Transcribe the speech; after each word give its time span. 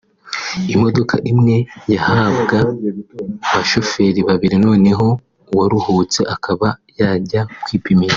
imodoka 0.73 1.15
imwe 1.31 1.55
yahabwa 1.93 2.57
abashoferi 3.49 4.19
babiri 4.29 4.55
noneho 4.65 5.07
uwaruhutse 5.51 6.19
akaba 6.35 6.67
yajya 6.99 7.41
kwipimisha” 7.63 8.09